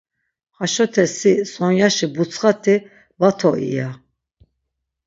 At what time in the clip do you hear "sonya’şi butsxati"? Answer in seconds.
1.53-2.75